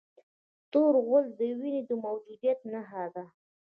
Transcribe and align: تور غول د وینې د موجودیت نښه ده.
تور 0.71 0.93
غول 1.05 1.25
د 1.39 1.41
وینې 1.59 1.81
د 1.89 1.91
موجودیت 2.03 2.59
نښه 2.71 3.03
ده. 3.13 3.25